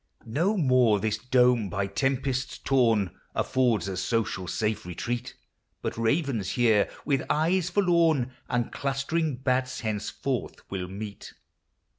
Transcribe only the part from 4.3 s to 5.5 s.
safe retreat;